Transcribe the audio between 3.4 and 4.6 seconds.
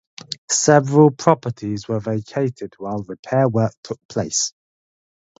work took place.